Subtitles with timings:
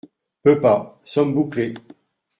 [0.41, 1.75] Peux pas, sommes bouclés!…